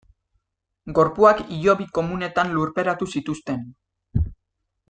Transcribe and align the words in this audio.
Gorpuak 0.99 1.43
hilobi 1.57 1.87
komunetan 1.99 2.57
lurperatu 2.57 3.11
zituzten. 3.17 3.65